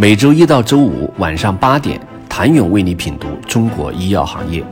[0.00, 4.64] 每周一到周五晚上八点，谭勇为你品读中国医药行业，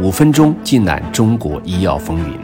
[0.00, 2.38] 五分钟尽览中国医药风云。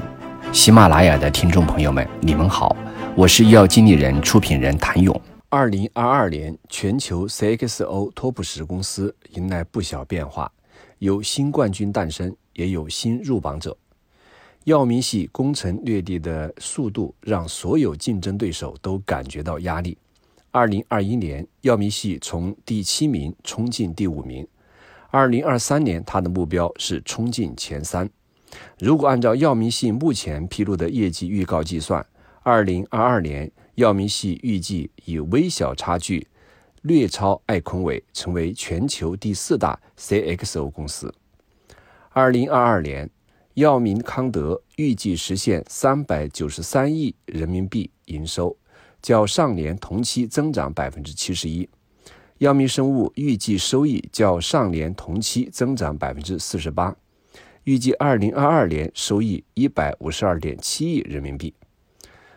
[0.53, 2.77] 喜马拉雅的听众朋友们，你们好，
[3.15, 5.19] 我是医药经理人、出品人谭勇。
[5.49, 10.53] 二零二二年，全球 CXO 托普十公司迎来不小变化，
[10.99, 13.75] 有新冠军诞生，也有新入榜者。
[14.65, 19.97] 药明系攻城略地的速度，让所有竞争对手都感觉到压力。
[20.51, 24.47] 二零二一年，药明系从第七名冲进第五名。
[25.11, 28.09] 二零二三年，它的目标是冲进前三。
[28.79, 32.05] 如果按照药明系目前披露的业绩预告计算，
[32.43, 36.27] 二零二二年药明系预计以微小差距
[36.83, 41.15] 略超艾坤伟，成为全球第四大 CXO 公司。
[42.11, 43.11] 二零二二年。
[43.57, 48.55] 药明康德预计实现三百九十三亿人民币营收，
[49.07, 51.69] 较上年同期增长百分之七十一。
[52.39, 56.93] 药明生物预计收益较上年同期增长百分之四十八，
[57.63, 61.55] 预计二零二二年收益一百五十二点七亿人民币。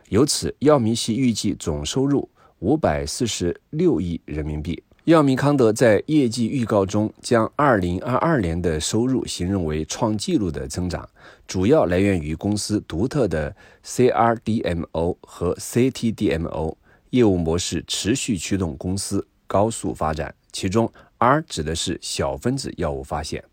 [0.10, 4.84] 由此，药明系预计总收入五百四十六亿人民币。
[5.10, 11.10] 药明康德在业绩预告中将2022年的收入形容为创纪录的增长，
[11.48, 16.76] 主要来源于公司独特的 CRDMO 和 CTDMO
[17.10, 20.36] 业务模式持续驱动公司高速发展。
[20.52, 20.88] 其中
[21.18, 23.44] ，R 指的是小分子药物发现。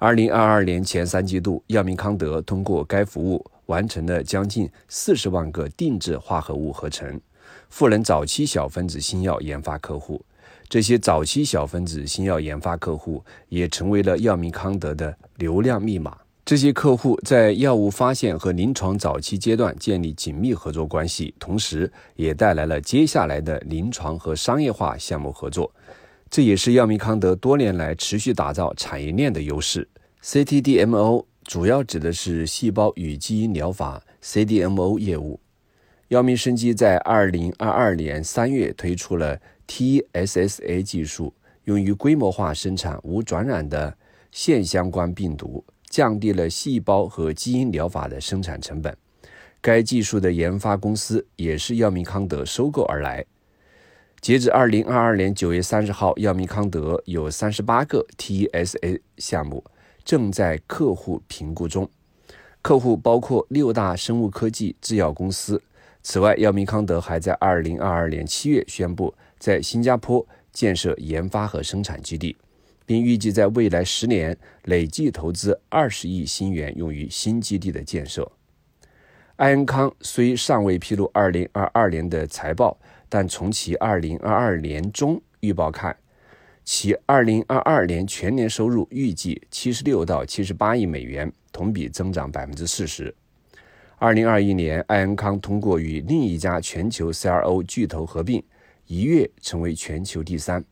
[0.00, 7.20] 2022年前三季度，药明康德通过该服务完成了将近40万个定制化合物合成，
[7.68, 10.24] 赋能早期小分子新药研发客户。
[10.72, 16.16] 这些早期小分子新药研发客户也成为了药明康德的流量密码。
[16.46, 25.70] 这些客户在药物发现和临床早期阶段建立紧密合作关系，同时也带来了接下来的临床和商业化项目合作。
[26.30, 29.86] 这也是药明康德多年来持续打造产业链的优势。
[30.22, 35.38] CTDMO 主要指的是细胞与基因疗法 CDMO 业务。
[36.08, 39.38] 药明生机在二零二二年三月推出了。
[39.68, 41.32] TSSA 技术
[41.64, 43.96] 用于规模化生产无转染的
[44.30, 48.96] 腺相关病毒，降低了细胞和基因疗法的生产成本。
[49.60, 53.24] 该技术的研发公司也是药明康德收购而来。
[54.20, 59.64] 截至二零二二年九月三十号，药明康德有三十八个 TSA 项目
[60.04, 61.88] 正在客户评估中，
[62.60, 65.62] 客户包括六大生物科技制药公司。
[66.02, 69.14] 此外，药明康德还在二零二二年七月宣布。
[69.38, 72.36] 在新加坡建设研发和生产基地，
[72.86, 78.30] 并预计在未来十年累计投资二十亿新元用于新基地的建设。
[79.34, 85.96] 艾恩康虽尚未披露二零二二年的财报，但从其二零二二年中预报看，
[86.64, 93.12] 其二零二二年全年收入预计七十六到七十八亿美元，同比增长百分之四十。
[94.02, 98.42] 二零二一年，艾恩康通过与另一家全球 CRO 巨头合并。
[98.88, 100.64] 一跃成为全球第三，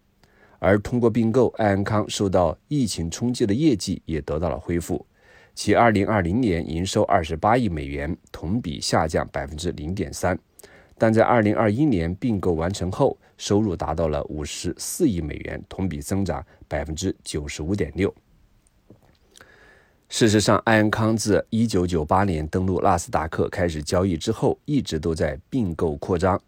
[0.59, 5.07] 而通过并购，爱安康受到疫情冲击的业绩也得到了恢复。
[5.55, 10.37] 其二零二零年营收二十八亿美元，同比下降百分之零点三，
[10.99, 18.13] 但在二零二一年并购完成后，收入达到了五十四亿美元，同比增长百分之九十五点六。
[20.13, 26.39] 事实上，爱安康自一九九八年登陆纳斯达克开始交易之后，一直都在并购扩张。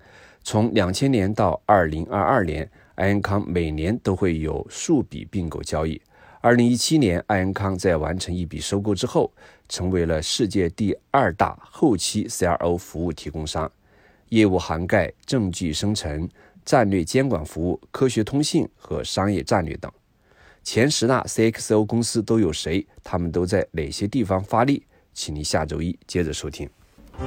[0.43, 5.99] 从两千年到二零二二年，爱恩康每年都会有数笔并购交易。
[6.41, 9.31] 二零一七年，爱恩康在完成一笔收购之后，
[9.69, 13.71] 成为了世界第二大后期 CRO 服务提供商，
[14.31, 16.29] 业务涵盖证据生成、
[16.65, 19.91] 战略监管服务、科学通信和商业战略等。
[20.65, 22.87] 前十大 CXO 公司都有谁？
[23.03, 24.83] 他们都在哪些地方发力？
[25.13, 26.69] 请您下周一接着收听。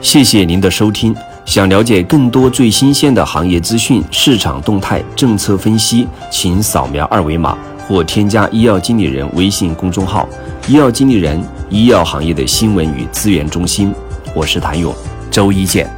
[0.01, 1.16] 谢谢您的收听。
[1.46, 10.28] 想了解更多最新鲜的行业资讯、市场动态、政策分析，请扫描二维码或添加医药经理人微信公众号
[10.67, 11.40] “医药经理人”——
[11.70, 13.93] 医药行业的新闻与资源中心。
[14.34, 14.96] 我是谭勇，
[15.29, 15.95] 周一见。